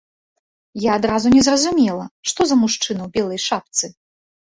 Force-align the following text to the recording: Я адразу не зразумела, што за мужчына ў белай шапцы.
Я 0.85 0.91
адразу 0.99 1.27
не 1.35 1.41
зразумела, 1.47 2.05
што 2.31 2.41
за 2.53 2.57
мужчына 2.63 3.01
ў 3.05 3.09
белай 3.19 3.39
шапцы. 3.47 3.85